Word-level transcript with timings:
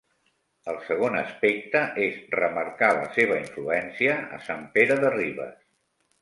El 0.71 0.77
segon 0.85 1.17
aspecte 1.17 1.83
és 2.05 2.17
remarcar 2.37 2.89
la 3.01 3.05
seva 3.19 3.37
influència 3.43 4.17
a 4.39 4.41
Sant 4.49 4.65
Pere 4.79 4.99
de 5.05 5.15
Ribes. 5.19 5.63